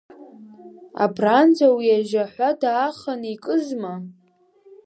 [1.03, 3.93] Абранӡа уи ажьаҳәа дааханы икызма?